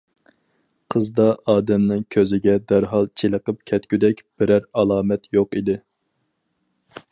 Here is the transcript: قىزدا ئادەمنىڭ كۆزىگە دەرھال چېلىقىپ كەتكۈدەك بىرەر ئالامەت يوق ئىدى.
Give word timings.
قىزدا 0.93 1.27
ئادەمنىڭ 1.53 2.01
كۆزىگە 2.15 2.55
دەرھال 2.71 3.07
چېلىقىپ 3.23 3.61
كەتكۈدەك 3.73 4.23
بىرەر 4.41 4.65
ئالامەت 4.81 5.33
يوق 5.41 5.57
ئىدى. 5.63 5.77